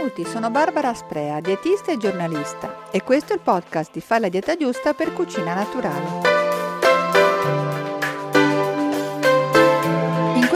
Benvenuti, 0.00 0.24
sono 0.24 0.50
Barbara 0.50 0.94
Sprea, 0.94 1.40
dietista 1.40 1.92
e 1.92 1.98
giornalista 1.98 2.90
e 2.90 3.02
questo 3.02 3.34
è 3.34 3.36
il 3.36 3.42
podcast 3.42 3.92
di 3.92 4.00
Fai 4.00 4.18
la 4.18 4.30
dieta 4.30 4.56
giusta 4.56 4.94
per 4.94 5.12
cucina 5.12 5.52
naturale. 5.52 6.29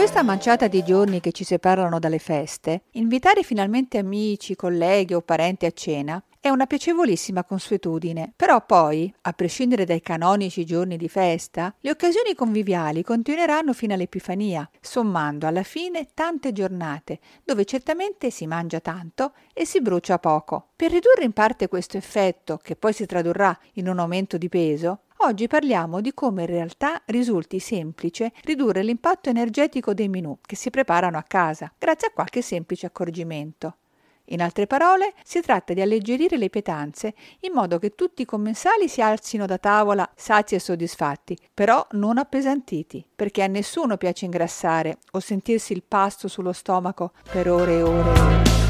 Questa 0.05 0.21
manciata 0.21 0.67
di 0.67 0.83
giorni 0.83 1.19
che 1.19 1.31
ci 1.31 1.43
separano 1.43 1.97
dalle 1.97 2.19
feste, 2.19 2.83
invitare 2.91 3.41
finalmente 3.41 3.97
amici, 3.97 4.55
colleghi 4.55 5.15
o 5.15 5.21
parenti 5.21 5.65
a 5.65 5.71
cena 5.71 6.23
è 6.39 6.49
una 6.49 6.67
piacevolissima 6.67 7.43
consuetudine, 7.43 8.31
però 8.35 8.63
poi, 8.63 9.11
a 9.21 9.33
prescindere 9.33 9.83
dai 9.83 10.01
canonici 10.01 10.63
giorni 10.63 10.95
di 10.95 11.09
festa, 11.09 11.73
le 11.79 11.89
occasioni 11.89 12.35
conviviali 12.35 13.01
continueranno 13.01 13.73
fino 13.73 13.95
all'Epifania, 13.95 14.69
sommando 14.79 15.47
alla 15.47 15.63
fine 15.63 16.09
tante 16.13 16.51
giornate, 16.51 17.19
dove 17.43 17.65
certamente 17.65 18.29
si 18.29 18.45
mangia 18.45 18.81
tanto 18.81 19.33
e 19.53 19.65
si 19.65 19.81
brucia 19.81 20.19
poco. 20.19 20.67
Per 20.75 20.91
ridurre 20.91 21.23
in 21.23 21.31
parte 21.33 21.67
questo 21.67 21.97
effetto, 21.97 22.59
che 22.61 22.75
poi 22.75 22.93
si 22.93 23.07
tradurrà 23.07 23.57
in 23.73 23.89
un 23.89 23.97
aumento 23.97 24.37
di 24.37 24.49
peso, 24.49 24.99
Oggi 25.25 25.47
parliamo 25.47 26.01
di 26.01 26.13
come 26.13 26.41
in 26.41 26.47
realtà 26.49 27.01
risulti 27.05 27.57
semplice 27.57 28.31
ridurre 28.43 28.83
l'impatto 28.83 29.27
energetico 29.27 29.95
dei 29.95 30.07
menù 30.07 30.37
che 30.39 30.55
si 30.55 30.69
preparano 30.69 31.17
a 31.17 31.23
casa, 31.23 31.73
grazie 31.79 32.09
a 32.09 32.11
qualche 32.13 32.43
semplice 32.43 32.85
accorgimento. 32.85 33.77
In 34.25 34.43
altre 34.43 34.67
parole, 34.67 35.15
si 35.23 35.41
tratta 35.41 35.73
di 35.73 35.81
alleggerire 35.81 36.37
le 36.37 36.51
pietanze 36.51 37.15
in 37.39 37.53
modo 37.53 37.79
che 37.79 37.95
tutti 37.95 38.21
i 38.21 38.25
commensali 38.25 38.87
si 38.87 39.01
alzino 39.01 39.47
da 39.47 39.57
tavola 39.57 40.07
sazi 40.15 40.53
e 40.53 40.59
soddisfatti, 40.59 41.35
però 41.51 41.83
non 41.93 42.19
appesantiti, 42.19 43.03
perché 43.15 43.41
a 43.41 43.47
nessuno 43.47 43.97
piace 43.97 44.25
ingrassare 44.25 44.99
o 45.13 45.19
sentirsi 45.19 45.73
il 45.73 45.81
pasto 45.81 46.27
sullo 46.27 46.53
stomaco 46.53 47.13
per 47.31 47.49
ore 47.49 47.77
e 47.77 47.81
ore 47.81 48.64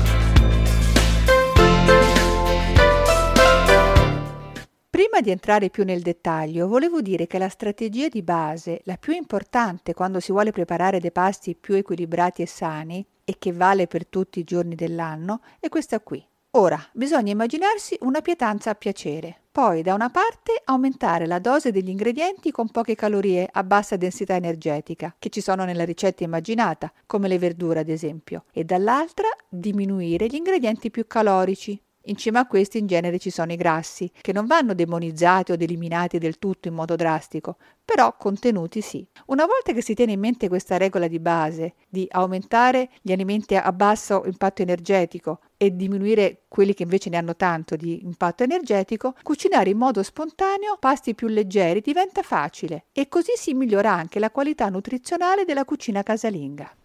Prima 5.15 5.29
di 5.29 5.33
entrare 5.33 5.69
più 5.69 5.85
nel 5.85 6.01
dettaglio, 6.01 6.67
volevo 6.67 6.99
dire 6.99 7.25
che 7.25 7.37
la 7.37 7.47
strategia 7.47 8.09
di 8.09 8.21
base, 8.21 8.81
la 8.83 8.97
più 8.97 9.13
importante 9.13 9.93
quando 9.93 10.19
si 10.19 10.33
vuole 10.33 10.51
preparare 10.51 10.99
dei 10.99 11.13
pasti 11.13 11.55
più 11.55 11.75
equilibrati 11.75 12.41
e 12.41 12.45
sani, 12.45 13.05
e 13.23 13.37
che 13.39 13.53
vale 13.53 13.87
per 13.87 14.05
tutti 14.07 14.39
i 14.39 14.43
giorni 14.43 14.75
dell'anno 14.75 15.39
è 15.61 15.69
questa 15.69 16.01
qui. 16.01 16.21
Ora, 16.57 16.77
bisogna 16.91 17.31
immaginarsi 17.31 17.97
una 18.01 18.19
pietanza 18.19 18.71
a 18.71 18.75
piacere. 18.75 19.43
Poi, 19.53 19.83
da 19.83 19.93
una 19.93 20.09
parte, 20.09 20.61
aumentare 20.65 21.27
la 21.27 21.39
dose 21.39 21.71
degli 21.71 21.87
ingredienti 21.87 22.51
con 22.51 22.69
poche 22.69 22.95
calorie 22.95 23.47
a 23.49 23.63
bassa 23.63 23.95
densità 23.95 24.35
energetica, 24.35 25.15
che 25.17 25.29
ci 25.29 25.39
sono 25.39 25.63
nella 25.63 25.85
ricetta 25.85 26.25
immaginata, 26.25 26.91
come 27.05 27.29
le 27.29 27.39
verdure 27.39 27.79
ad 27.79 27.87
esempio, 27.87 28.43
e 28.51 28.65
dall'altra 28.65 29.29
diminuire 29.47 30.27
gli 30.27 30.35
ingredienti 30.35 30.91
più 30.91 31.07
calorici, 31.07 31.81
in 32.05 32.15
cima 32.15 32.39
a 32.39 32.47
questi 32.47 32.77
in 32.77 32.87
genere 32.87 33.19
ci 33.19 33.29
sono 33.29 33.51
i 33.51 33.55
grassi, 33.55 34.11
che 34.21 34.33
non 34.33 34.45
vanno 34.45 34.73
demonizzati 34.73 35.51
o 35.51 35.55
eliminati 35.59 36.17
del 36.17 36.39
tutto 36.39 36.67
in 36.67 36.73
modo 36.73 36.95
drastico, 36.95 37.57
però 37.83 38.15
contenuti 38.17 38.81
sì. 38.81 39.07
Una 39.27 39.45
volta 39.45 39.71
che 39.71 39.81
si 39.81 39.93
tiene 39.93 40.13
in 40.13 40.19
mente 40.19 40.47
questa 40.47 40.77
regola 40.77 41.07
di 41.07 41.19
base 41.19 41.75
di 41.87 42.07
aumentare 42.09 42.89
gli 43.01 43.11
alimenti 43.11 43.55
a 43.55 43.71
basso 43.71 44.23
impatto 44.25 44.61
energetico 44.61 45.39
e 45.57 45.75
diminuire 45.75 46.43
quelli 46.47 46.73
che 46.73 46.83
invece 46.83 47.09
ne 47.09 47.17
hanno 47.17 47.35
tanto 47.35 47.75
di 47.75 48.03
impatto 48.03 48.43
energetico, 48.43 49.15
cucinare 49.21 49.69
in 49.69 49.77
modo 49.77 50.03
spontaneo 50.03 50.77
pasti 50.79 51.15
più 51.15 51.27
leggeri 51.27 51.81
diventa 51.81 52.21
facile 52.21 52.85
e 52.91 53.07
così 53.07 53.33
si 53.35 53.53
migliora 53.53 53.91
anche 53.91 54.19
la 54.19 54.31
qualità 54.31 54.69
nutrizionale 54.69 55.45
della 55.45 55.65
cucina 55.65 56.03
casalinga. 56.03 56.75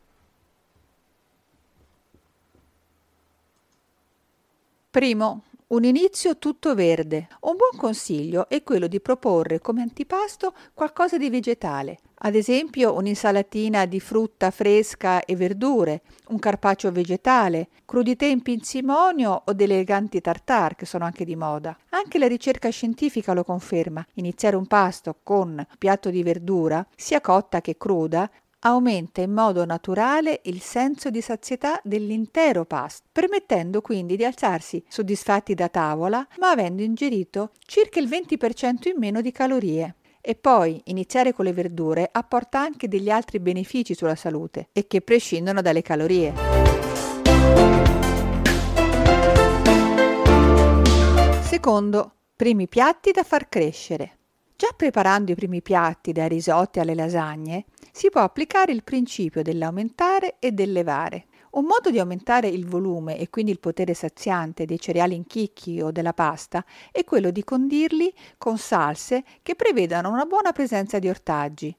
Primo, 4.91 5.45
un 5.69 5.85
inizio 5.85 6.37
tutto 6.37 6.75
verde. 6.75 7.29
Un 7.43 7.55
buon 7.55 7.77
consiglio 7.77 8.49
è 8.49 8.65
quello 8.65 8.89
di 8.89 9.01
proporre 9.01 9.61
come 9.61 9.83
antipasto 9.83 10.53
qualcosa 10.75 11.17
di 11.17 11.31
vegetale, 11.31 12.01
ad 12.23 12.35
esempio 12.35 12.97
un'insalatina 12.97 13.87
di 13.87 14.01
frutta 14.01 14.51
fresca 14.51 15.25
e 15.25 15.37
verdure, 15.37 16.03
un 16.31 16.41
carpaccio 16.41 16.91
vegetale, 16.91 17.69
crudité 17.85 18.27
in 18.27 18.43
pinzimonio 18.43 19.43
o 19.47 19.53
delle 19.53 19.75
eleganti 19.75 20.21
tartare 20.21 20.75
che 20.75 20.87
sono 20.87 21.05
anche 21.05 21.25
di 21.25 21.37
moda. 21.37 21.79
Anche 21.91 22.19
la 22.19 22.27
ricerca 22.27 22.69
scientifica 22.69 23.33
lo 23.33 23.45
conferma. 23.45 24.05
Iniziare 24.15 24.57
un 24.57 24.67
pasto 24.67 25.21
con 25.23 25.65
piatto 25.79 26.11
di 26.11 26.25
verdura, 26.25 26.85
sia 26.97 27.21
cotta 27.21 27.61
che 27.61 27.77
cruda, 27.77 28.29
aumenta 28.61 29.21
in 29.21 29.33
modo 29.33 29.65
naturale 29.65 30.41
il 30.45 30.61
senso 30.61 31.11
di 31.11 31.21
sazietà 31.21 31.81
dell'intero 31.83 32.65
pasto, 32.65 33.09
permettendo 33.13 33.81
quindi 33.81 34.17
di 34.17 34.25
alzarsi 34.25 34.83
soddisfatti 34.89 35.55
da 35.55 35.69
tavola, 35.69 36.27
ma 36.39 36.51
avendo 36.51 36.83
ingerito 36.83 37.53
circa 37.67 38.01
il 38.01 38.09
20% 38.09 38.89
in 38.89 38.99
meno 38.99 39.21
di 39.21 39.33
calorie. 39.33 39.95
E 40.23 40.35
poi 40.35 40.81
iniziare 40.85 41.33
con 41.33 41.47
le 41.47 41.53
verdure 41.55 42.09
apporta 42.13 42.61
anche 42.61 42.89
degli 42.89 43.09
altri 43.09 43.41
benefici 43.41 43.95
sulla 43.95 44.17
salute 44.17 44.69
e 44.73 44.87
che 44.87 45.01
prescindono 45.01 45.63
dalle 45.63 45.81
calorie. 45.81 46.35
Secondo, 51.43 52.13
primi 52.37 52.69
piatti 52.69 53.13
da 53.13 53.23
far 53.23 53.49
crescere. 53.49 54.20
Già 54.61 54.75
preparando 54.77 55.33
i 55.33 55.35
primi 55.35 55.63
piatti 55.63 56.13
dai 56.13 56.29
risotti 56.29 56.81
alle 56.81 56.95
lasagne, 56.95 57.65
si 57.93 58.11
può 58.11 58.21
applicare 58.21 58.73
il 58.73 58.85
principio 58.85 59.41
dell'aumentare 59.41 60.37
e 60.39 60.53
del 60.53 60.71
levare. 60.71 61.29
Un 61.53 61.65
modo 61.65 61.91
di 61.91 61.99
aumentare 61.99 62.49
il 62.49 62.67
volume 62.67 63.17
e 63.17 63.31
quindi 63.31 63.53
il 63.53 63.59
potere 63.59 63.95
saziante 63.95 64.67
dei 64.67 64.79
cereali 64.79 65.15
in 65.15 65.25
chicchi 65.25 65.81
o 65.81 65.91
della 65.91 66.13
pasta 66.13 66.63
è 66.93 67.05
quello 67.05 67.31
di 67.31 67.43
condirli 67.43 68.13
con 68.37 68.59
salse 68.59 69.25
che 69.41 69.55
prevedano 69.55 70.11
una 70.11 70.27
buona 70.27 70.53
presenza 70.53 70.99
di 70.99 71.09
ortaggi. 71.09 71.75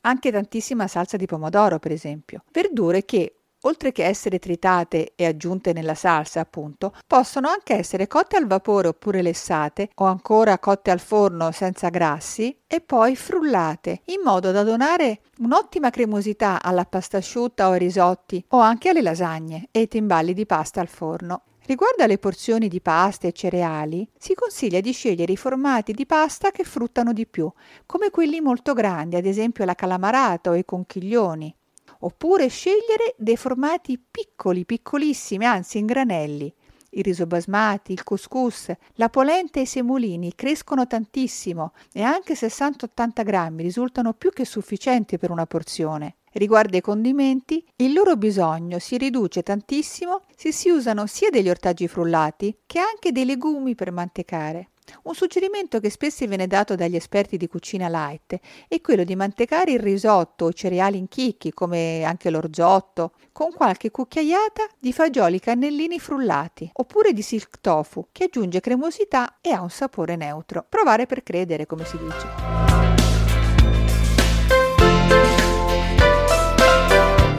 Anche 0.00 0.32
tantissima 0.32 0.86
salsa 0.86 1.18
di 1.18 1.26
pomodoro, 1.26 1.78
per 1.78 1.92
esempio. 1.92 2.44
Verdure 2.50 3.04
che, 3.04 3.41
oltre 3.62 3.92
che 3.92 4.04
essere 4.04 4.38
tritate 4.38 5.12
e 5.16 5.26
aggiunte 5.26 5.72
nella 5.72 5.94
salsa, 5.94 6.40
appunto, 6.40 6.94
possono 7.06 7.48
anche 7.48 7.74
essere 7.74 8.06
cotte 8.06 8.36
al 8.36 8.46
vapore 8.46 8.88
oppure 8.88 9.22
lessate 9.22 9.90
o 9.96 10.04
ancora 10.04 10.58
cotte 10.58 10.90
al 10.90 11.00
forno 11.00 11.50
senza 11.52 11.88
grassi 11.88 12.56
e 12.66 12.80
poi 12.80 13.16
frullate 13.16 14.02
in 14.06 14.20
modo 14.24 14.50
da 14.50 14.62
donare 14.62 15.20
un'ottima 15.38 15.90
cremosità 15.90 16.62
alla 16.62 16.84
pasta 16.84 17.18
asciutta 17.18 17.68
o 17.68 17.72
ai 17.72 17.78
risotti 17.78 18.44
o 18.48 18.58
anche 18.58 18.88
alle 18.88 19.02
lasagne 19.02 19.68
e 19.70 19.80
ai 19.80 19.88
timballi 19.88 20.34
di 20.34 20.46
pasta 20.46 20.80
al 20.80 20.88
forno. 20.88 21.42
Riguardo 21.64 22.02
alle 22.02 22.18
porzioni 22.18 22.66
di 22.66 22.80
pasta 22.80 23.28
e 23.28 23.32
cereali, 23.32 24.08
si 24.18 24.34
consiglia 24.34 24.80
di 24.80 24.92
scegliere 24.92 25.32
i 25.32 25.36
formati 25.36 25.92
di 25.92 26.06
pasta 26.06 26.50
che 26.50 26.64
fruttano 26.64 27.12
di 27.12 27.24
più, 27.24 27.50
come 27.86 28.10
quelli 28.10 28.40
molto 28.40 28.72
grandi, 28.72 29.14
ad 29.14 29.26
esempio 29.26 29.64
la 29.64 29.76
calamarata 29.76 30.50
o 30.50 30.56
i 30.56 30.64
conchiglioni, 30.64 31.54
oppure 32.04 32.48
scegliere 32.48 33.14
dei 33.16 33.36
formati 33.36 33.98
piccoli, 33.98 34.64
piccolissimi, 34.64 35.44
anzi 35.44 35.78
in 35.78 35.86
granelli. 35.86 36.52
Il 36.94 37.04
riso 37.04 37.26
basmati, 37.26 37.92
il 37.92 38.04
couscous, 38.04 38.70
la 38.94 39.08
polenta 39.08 39.58
e 39.58 39.62
i 39.62 39.66
semolini 39.66 40.34
crescono 40.34 40.86
tantissimo 40.86 41.72
e 41.92 42.02
anche 42.02 42.34
60-80 42.34 43.24
grammi 43.24 43.62
risultano 43.62 44.12
più 44.12 44.30
che 44.30 44.44
sufficienti 44.44 45.16
per 45.16 45.30
una 45.30 45.46
porzione. 45.46 46.16
Riguardo 46.32 46.76
ai 46.76 46.82
condimenti, 46.82 47.64
il 47.76 47.92
loro 47.92 48.16
bisogno 48.16 48.78
si 48.78 48.98
riduce 48.98 49.42
tantissimo 49.42 50.22
se 50.36 50.52
si 50.52 50.68
usano 50.68 51.06
sia 51.06 51.30
degli 51.30 51.48
ortaggi 51.48 51.88
frullati 51.88 52.58
che 52.66 52.78
anche 52.78 53.10
dei 53.10 53.24
legumi 53.24 53.74
per 53.74 53.90
mantecare. 53.90 54.71
Un 55.04 55.14
suggerimento 55.14 55.80
che 55.80 55.90
spesso 55.90 56.26
viene 56.26 56.46
dato 56.46 56.74
dagli 56.74 56.96
esperti 56.96 57.36
di 57.36 57.48
cucina 57.48 57.88
light 57.88 58.38
è 58.68 58.80
quello 58.80 59.04
di 59.04 59.16
mantecare 59.16 59.72
il 59.72 59.78
risotto 59.78 60.46
o 60.46 60.52
cereali 60.52 60.98
in 60.98 61.08
chicchi, 61.08 61.52
come 61.52 62.02
anche 62.04 62.30
l'orgiotto, 62.30 63.12
con 63.32 63.52
qualche 63.52 63.90
cucchiaiata 63.90 64.66
di 64.78 64.92
fagioli 64.92 65.40
cannellini 65.40 65.98
frullati, 65.98 66.70
oppure 66.74 67.12
di 67.12 67.22
silk 67.22 67.60
tofu, 67.60 68.08
che 68.12 68.24
aggiunge 68.24 68.60
cremosità 68.60 69.38
e 69.40 69.50
ha 69.50 69.60
un 69.62 69.70
sapore 69.70 70.16
neutro. 70.16 70.64
Provare 70.68 71.06
per 71.06 71.22
credere, 71.22 71.66
come 71.66 71.84
si 71.84 71.98
dice. 71.98 72.50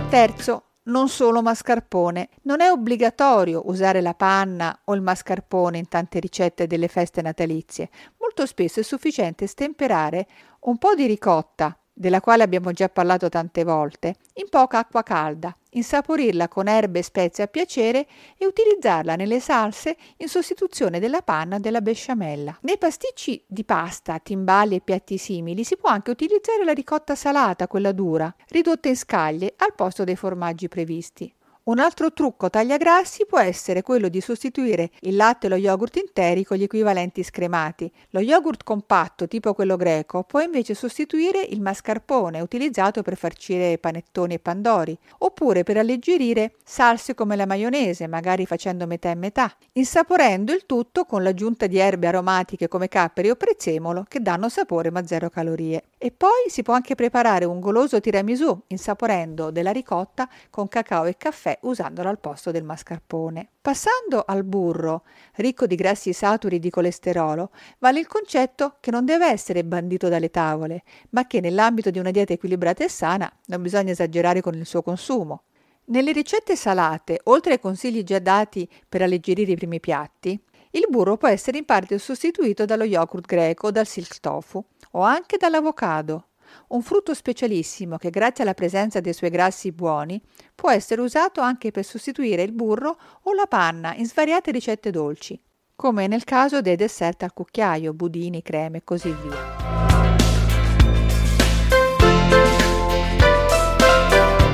Terzo, 0.10 0.73
non 0.84 1.10
solo 1.10 1.42
mascarpone. 1.42 2.30
Non 2.44 2.62
è 2.62 2.70
obbligatorio 2.70 3.68
usare 3.70 4.02
la 4.02 4.14
panna 4.14 4.82
o 4.86 4.96
il 4.96 5.02
mascarpone 5.02 5.78
in 5.78 5.88
tante 5.88 6.20
ricette 6.20 6.68
delle 6.68 6.88
feste 6.88 7.22
natalizie. 7.22 7.90
Molto 8.20 8.46
spesso 8.46 8.80
è 8.80 8.84
sufficiente 8.84 9.48
stemperare 9.48 10.28
un 10.62 10.78
po' 10.78 10.96
di 10.96 11.06
ricotta, 11.06 11.78
della 11.94 12.22
quale 12.22 12.44
abbiamo 12.44 12.72
già 12.72 12.90
parlato 12.90 13.30
tante 13.30 13.64
volte, 13.64 14.16
in 14.36 14.50
poca 14.50 14.80
acqua 14.80 15.04
calda, 15.04 15.56
insaporirla 15.72 16.48
con 16.48 16.68
erbe 16.68 17.00
e 17.00 17.04
spezie 17.04 17.44
a 17.44 17.48
piacere 17.48 18.08
e 18.38 18.46
utilizzarla 18.46 19.16
nelle 19.16 19.40
salse 19.40 19.96
in 20.18 20.28
sostituzione 20.28 21.00
della 21.00 21.22
panna 21.22 21.58
o 21.58 21.60
della 21.60 21.82
besciamella. 21.82 22.58
Nei 22.62 22.78
pasticci 22.78 23.44
di 23.48 23.64
pasta, 23.64 24.20
timbali 24.20 24.76
e 24.76 24.82
piatti 24.82 25.18
simili 25.18 25.64
si 25.64 25.78
può 25.78 25.90
anche 25.90 26.12
utilizzare 26.12 26.64
la 26.64 26.74
ricotta 26.74 27.16
salata, 27.16 27.68
quella 27.68 27.92
dura, 27.92 28.34
ridotta 28.50 28.88
in 28.88 28.98
scaglie 28.98 29.54
al 29.58 29.76
posto 29.76 30.04
dei 30.04 30.16
formaggi 30.16 30.68
previsti. 30.68 31.34
Un 31.66 31.80
altro 31.80 32.12
trucco 32.12 32.50
tagliagrassi 32.50 33.26
può 33.26 33.40
essere 33.40 33.84
quello 33.84 34.10
di 34.10 34.20
sostituire 34.20 34.90
il 35.04 35.16
latte 35.16 35.48
e 35.48 35.50
lo 35.50 35.56
yogurt 35.56 35.96
interi 35.96 36.44
con 36.44 36.58
gli 36.58 36.64
equivalenti 36.64 37.24
scremati. 37.24 37.90
Lo 38.10 38.20
yogurt 38.20 38.66
compatto, 38.66 39.30
tipo 39.30 39.54
quello 39.54 39.78
greco, 39.78 40.24
può 40.24 40.42
invece 40.42 40.74
sostituire 40.74 41.40
il 41.42 41.62
mascarpone 41.62 42.42
utilizzato 42.42 43.02
per 43.02 43.16
farcire 43.16 43.78
panettoni 43.78 44.34
e 44.34 44.40
pandori, 44.40 44.98
oppure 45.20 45.64
per 45.64 45.78
alleggerire 45.78 46.56
salse 46.66 47.14
come 47.14 47.38
la 47.38 47.46
maionese, 47.46 48.08
magari 48.08 48.46
facendo 48.46 48.86
metà 48.86 49.12
e 49.12 49.16
metà, 49.16 49.50
insaporendo 49.72 50.52
il 50.52 50.66
tutto 50.66 51.06
con 51.06 51.24
l'aggiunta 51.24 51.68
di 51.68 51.78
erbe 51.78 52.08
aromatiche 52.08 52.68
come 52.68 52.90
capperi 52.90 53.30
o 53.30 53.36
prezzemolo 53.36 54.04
che 54.10 54.20
danno 54.20 54.50
sapore 54.50 54.92
ma 54.92 55.08
zero 55.08 55.30
calorie. 55.30 55.84
E 55.98 56.12
poi 56.12 56.50
si 56.50 56.62
può 56.62 56.74
anche 56.74 56.96
preparare 56.96 57.46
un 57.46 57.62
goloso 57.62 58.02
tiramisù 58.02 58.64
insaporendo 58.68 59.50
della 59.50 59.72
ricotta 59.72 60.28
con 60.50 60.68
cacao 60.68 61.06
e 61.06 61.16
caffè 61.16 61.52
usandolo 61.62 62.10
al 62.10 62.20
posto 62.20 62.52
del 62.52 62.64
mascarpone. 62.64 63.50
Passando 63.62 64.24
al 64.26 64.44
burro, 64.44 65.04
ricco 65.36 65.66
di 65.66 65.76
grassi 65.76 66.14
saturi 66.14 66.60
di 66.60 66.70
colesterolo, 66.70 67.52
vale 67.80 68.00
il 68.00 68.08
concetto 68.08 68.78
che 68.80 68.92
non 68.92 69.06
deve 69.06 69.28
essere 69.28 69.64
bandito 69.64 70.10
dalle 70.10 70.30
tavole, 70.30 70.84
ma 71.12 71.26
che 71.28 71.40
nell'ambito 71.40 71.90
di 71.90 72.00
una 72.00 72.12
dieta 72.12 72.34
equilibrata 72.34 72.84
e 72.84 72.90
sana 72.90 73.32
non 73.48 73.62
bisogna 73.62 73.92
esagerare 73.92 74.42
con 74.42 74.56
il 74.56 74.66
suo 74.66 74.82
consumo. 74.82 75.44
Nelle 75.86 76.12
ricette 76.12 76.56
salate, 76.56 77.20
oltre 77.26 77.54
ai 77.54 77.60
consigli 77.60 78.04
già 78.04 78.20
dati 78.20 78.70
per 78.88 79.02
alleggerire 79.02 79.52
i 79.52 79.56
primi 79.56 79.80
piatti, 79.80 80.42
il 80.72 80.88
burro 80.90 81.18
può 81.18 81.28
essere 81.28 81.58
in 81.60 81.66
parte 81.66 82.00
sostituito 82.00 82.66
dallo 82.66 82.84
yogurt 82.84 83.26
greco 83.26 83.68
o 83.68 83.72
dal 83.72 83.86
silk 83.86 84.20
tofu 84.20 84.64
o 84.92 85.02
anche 85.02 85.38
dall'avocado 85.38 86.30
un 86.70 86.82
frutto 86.82 87.14
specialissimo 87.14 87.98
che 87.98 88.10
grazie 88.10 88.44
alla 88.44 88.54
presenza 88.54 89.00
dei 89.00 89.14
suoi 89.14 89.30
grassi 89.30 89.72
buoni 89.72 90.22
può 90.56 90.72
essere 90.72 91.02
usato 91.02 91.42
anche 91.42 91.72
per 91.72 91.86
sostituire 91.86 92.42
il 92.44 92.52
burro 92.52 92.98
o 93.24 93.34
la 93.34 93.46
panna 93.48 93.94
in 93.96 94.06
svariate 94.06 94.52
ricette 94.52 94.92
dolci, 94.92 95.40
come 95.76 96.08
nel 96.08 96.24
caso 96.24 96.62
dei 96.62 96.76
dessert 96.76 97.24
al 97.24 97.34
cucchiaio, 97.34 97.94
budini, 97.94 98.42
creme 98.42 98.78
e 98.78 98.84
così 98.84 99.16
via. 99.22 99.62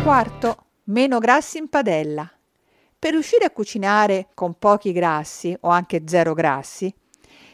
Quarto, 0.03 0.65
meno 0.85 1.19
grassi 1.19 1.57
in 1.59 1.69
padella. 1.69 2.29
Per 2.97 3.11
riuscire 3.11 3.45
a 3.45 3.51
cucinare 3.51 4.29
con 4.33 4.57
pochi 4.57 4.91
grassi 4.91 5.55
o 5.61 5.69
anche 5.69 6.03
zero 6.05 6.33
grassi, 6.33 6.93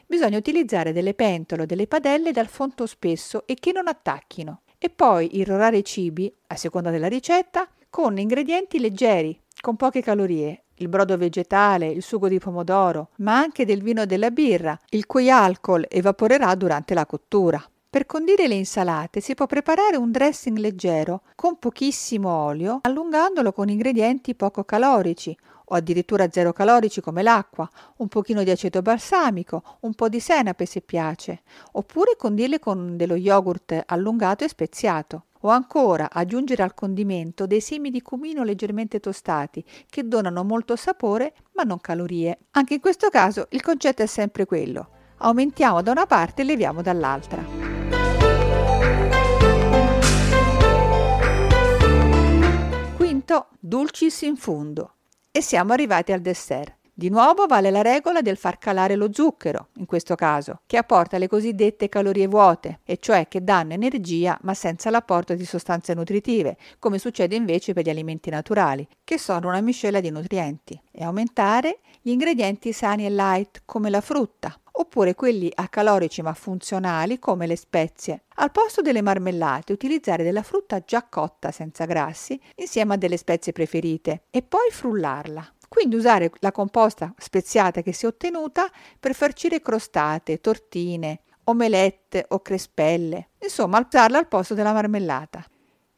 bisogna 0.05 0.37
utilizzare 0.37 0.93
delle 0.93 1.13
pentole 1.13 1.63
o 1.63 1.65
delle 1.65 1.87
padelle 1.87 2.31
dal 2.31 2.47
fondo 2.47 2.85
spesso 2.85 3.45
e 3.45 3.55
che 3.55 3.71
non 3.71 3.87
attacchino 3.87 4.61
e 4.77 4.89
poi 4.89 5.37
irrorare 5.37 5.77
i 5.77 5.83
cibi, 5.83 6.31
a 6.47 6.55
seconda 6.55 6.91
della 6.91 7.07
ricetta, 7.07 7.67
con 7.89 8.17
ingredienti 8.17 8.79
leggeri, 8.79 9.39
con 9.59 9.75
poche 9.75 10.01
calorie, 10.01 10.65
il 10.75 10.89
brodo 10.89 11.17
vegetale, 11.17 11.87
il 11.87 12.03
sugo 12.03 12.27
di 12.27 12.37
pomodoro, 12.37 13.09
ma 13.17 13.37
anche 13.37 13.65
del 13.65 13.81
vino 13.81 14.01
e 14.01 14.05
della 14.05 14.31
birra, 14.31 14.77
il 14.89 15.05
cui 15.05 15.29
alcol 15.29 15.85
evaporerà 15.89 16.53
durante 16.55 16.93
la 16.93 17.05
cottura. 17.05 17.63
Per 17.89 18.05
condire 18.05 18.47
le 18.47 18.55
insalate 18.55 19.21
si 19.21 19.35
può 19.35 19.45
preparare 19.45 19.95
un 19.95 20.11
dressing 20.11 20.57
leggero 20.57 21.21
con 21.33 21.57
pochissimo 21.57 22.29
olio, 22.29 22.79
allungandolo 22.81 23.53
con 23.53 23.69
ingredienti 23.69 24.35
poco 24.35 24.65
calorici 24.65 25.35
o 25.65 25.75
addirittura 25.75 26.29
zero 26.29 26.53
calorici 26.53 27.01
come 27.01 27.21
l'acqua, 27.21 27.69
un 27.97 28.07
pochino 28.07 28.43
di 28.43 28.51
aceto 28.51 28.81
balsamico, 28.81 29.63
un 29.81 29.93
po' 29.93 30.09
di 30.09 30.19
senape 30.19 30.65
se 30.65 30.81
piace, 30.81 31.41
oppure 31.73 32.15
condirle 32.17 32.59
con 32.59 32.97
dello 32.97 33.15
yogurt 33.15 33.83
allungato 33.85 34.43
e 34.43 34.49
speziato. 34.49 35.25
O 35.45 35.49
ancora 35.49 36.09
aggiungere 36.11 36.63
al 36.63 36.73
condimento 36.73 37.45
dei 37.45 37.61
semi 37.61 37.91
di 37.91 38.01
cumino 38.01 38.43
leggermente 38.43 38.99
tostati 38.99 39.63
che 39.87 40.07
donano 40.07 40.43
molto 40.43 40.75
sapore 40.75 41.35
ma 41.51 41.61
non 41.61 41.79
calorie. 41.79 42.39
Anche 42.51 42.73
in 42.73 42.79
questo 42.79 43.09
caso 43.09 43.45
il 43.51 43.61
concetto 43.61 44.01
è 44.01 44.07
sempre 44.07 44.45
quello. 44.45 44.89
Aumentiamo 45.17 45.83
da 45.83 45.91
una 45.91 46.07
parte 46.07 46.41
e 46.41 46.45
leviamo 46.45 46.81
dall'altra. 46.81 47.43
Quinto, 52.95 53.47
dulcis 53.59 54.21
in 54.21 54.37
fundo. 54.37 54.94
E 55.37 55.41
siamo 55.41 55.73
arrivati 55.73 56.13
al 56.13 56.21
dessert. 56.21 56.77
Di 56.93 57.09
nuovo 57.09 57.45
vale 57.45 57.69
la 57.69 57.81
regola 57.81 58.21
del 58.21 58.37
far 58.37 58.57
calare 58.57 58.95
lo 58.95 59.11
zucchero, 59.11 59.67
in 59.79 59.85
questo 59.85 60.15
caso, 60.15 60.61
che 60.65 60.77
apporta 60.77 61.17
le 61.17 61.27
cosiddette 61.27 61.89
calorie 61.89 62.25
vuote, 62.27 62.79
e 62.85 62.99
cioè 63.01 63.27
che 63.27 63.43
danno 63.43 63.73
energia 63.73 64.39
ma 64.43 64.53
senza 64.53 64.89
l'apporto 64.89 65.33
di 65.33 65.43
sostanze 65.43 65.93
nutritive, 65.93 66.55
come 66.79 66.99
succede 66.99 67.35
invece 67.35 67.73
per 67.73 67.83
gli 67.83 67.89
alimenti 67.89 68.29
naturali, 68.29 68.87
che 69.03 69.17
sono 69.17 69.49
una 69.49 69.59
miscela 69.59 69.99
di 69.99 70.09
nutrienti, 70.09 70.81
e 70.89 71.03
aumentare 71.03 71.79
gli 71.99 72.11
ingredienti 72.11 72.71
sani 72.71 73.05
e 73.05 73.09
light, 73.09 73.63
come 73.65 73.89
la 73.89 73.99
frutta, 73.99 74.57
oppure 74.77 75.15
quelli 75.15 75.51
acalorici 75.53 76.21
ma 76.21 76.33
funzionali 76.33 77.19
come 77.19 77.47
le 77.47 77.55
spezie. 77.55 78.23
Al 78.35 78.51
posto 78.51 78.81
delle 78.81 79.01
marmellate 79.01 79.73
utilizzare 79.73 80.23
della 80.23 80.43
frutta 80.43 80.79
già 80.79 81.03
cotta 81.03 81.51
senza 81.51 81.85
grassi 81.85 82.39
insieme 82.55 82.95
a 82.95 82.97
delle 82.97 83.17
spezie 83.17 83.51
preferite 83.51 84.23
e 84.29 84.41
poi 84.41 84.69
frullarla. 84.71 85.53
Quindi 85.67 85.95
usare 85.95 86.31
la 86.39 86.51
composta 86.51 87.13
speziata 87.17 87.81
che 87.81 87.93
si 87.93 88.05
è 88.05 88.07
ottenuta 88.07 88.69
per 88.99 89.13
farcire 89.13 89.61
crostate, 89.61 90.39
tortine, 90.39 91.21
omelette 91.45 92.25
o 92.29 92.41
crespelle, 92.41 93.29
insomma 93.41 93.85
usarla 93.85 94.17
al 94.17 94.27
posto 94.27 94.53
della 94.53 94.73
marmellata. 94.73 95.45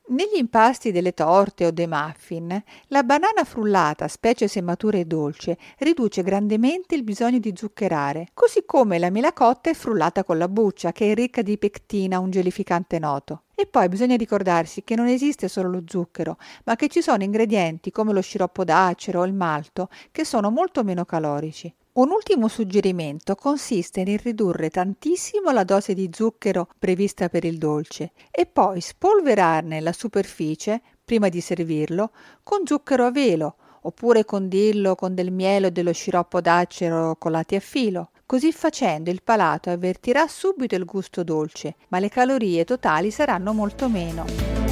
Negli 0.09 0.38
impasti 0.38 0.94
delle 0.94 1.13
torte 1.13 1.65
o 1.65 1.71
dei 1.71 1.86
muffin, 1.86 2.63
la 2.88 3.04
banana 3.04 3.44
frullata, 3.44 4.07
specie 4.07 4.48
se 4.48 4.62
matura 4.62 4.98
e 4.98 5.04
dolce, 5.04 5.57
riduce 5.80 6.24
grandemente 6.24 6.95
il 6.95 7.04
bisogno 7.04 7.39
di 7.39 7.51
zuccherare, 7.54 8.30
così 8.33 8.63
come 8.65 9.00
la 9.00 9.09
mela 9.09 9.33
cotta 9.33 9.69
è 9.69 9.74
frullata 9.74 10.24
con 10.24 10.38
la 10.38 10.48
buccia, 10.48 10.94
che 10.94 11.12
è 11.12 11.13
ricca 11.13 11.42
di 11.42 11.57
pectina, 11.57 12.19
un 12.19 12.30
gelificante 12.30 13.00
noto. 13.00 13.42
E 13.54 13.65
poi 13.65 13.89
bisogna 13.89 14.15
ricordarsi 14.15 14.86
che 14.86 14.95
non 14.95 15.07
esiste 15.07 15.50
solo 15.50 15.69
lo 15.69 15.83
zucchero, 15.86 16.38
ma 16.63 16.77
che 16.77 16.88
ci 16.88 17.01
sono 17.01 17.24
ingredienti 17.24 17.92
come 17.92 18.13
lo 18.13 18.21
sciroppo 18.21 18.63
d'acero 18.63 19.19
o 19.19 19.25
il 19.25 19.33
malto 19.33 19.89
che 20.12 20.24
sono 20.24 20.50
molto 20.50 20.86
meno 20.86 21.04
calorici. 21.04 21.74
Un 21.97 22.11
ultimo 22.11 22.47
suggerimento 22.47 23.33
consiste 23.33 24.03
nel 24.03 24.19
ridurre 24.19 24.69
tantissimo 24.69 25.49
la 25.49 25.63
dose 25.63 25.95
di 25.95 26.11
zucchero 26.13 26.67
prevista 26.77 27.27
per 27.27 27.44
il 27.44 27.57
dolce 27.57 28.11
e 28.29 28.45
poi 28.45 28.81
spolverarne 28.81 29.81
la 29.81 29.91
superficie, 29.91 30.79
prima 31.03 31.27
di 31.27 31.41
servirlo, 31.41 32.11
con 32.44 32.68
zucchero 32.68 33.06
a 33.07 33.11
velo 33.11 33.56
oppure 33.81 34.25
condirlo 34.25 34.94
con 34.94 35.16
del 35.16 35.31
miele 35.31 35.68
o 35.68 35.69
dello 35.71 35.92
sciroppo 35.92 36.39
d'acero 36.39 37.16
colati 37.18 37.56
a 37.56 37.59
filo. 37.59 38.11
Così 38.27 38.51
facendo 38.51 39.09
il 39.09 39.23
palato 39.23 39.71
avvertirà 39.71 40.27
subito 40.27 40.75
il 40.75 40.85
gusto 40.85 41.23
dolce, 41.23 41.77
ma 41.87 41.97
le 41.97 42.09
calorie 42.09 42.63
totali 42.63 43.09
saranno 43.09 43.54
molto 43.54 43.89
meno 43.89 44.67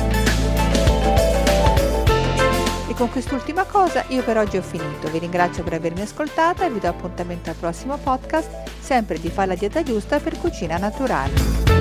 con 2.96 3.10
quest'ultima 3.10 3.66
cosa 3.66 4.06
io 4.08 4.24
per 4.24 4.38
oggi 4.38 4.58
ho 4.58 4.62
finito. 4.62 5.10
Vi 5.12 5.20
ringrazio 5.20 5.64
per 5.64 5.74
avermi 5.74 6.02
ascoltata 6.02 6.66
e 6.66 6.72
vi 6.72 6.80
do 6.80 6.88
appuntamento 6.88 7.50
al 7.50 7.56
prossimo 7.56 7.98
podcast, 7.98 8.50
sempre 8.80 9.20
di 9.20 9.30
fare 9.30 9.50
la 9.50 9.56
dieta 9.56 9.84
giusta 9.84 10.20
per 10.20 10.38
cucina 10.40 10.78
naturale. 10.78 11.75